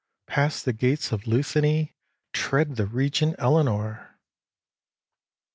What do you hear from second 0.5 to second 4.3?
the gates of Luthany, tread the region Elenore."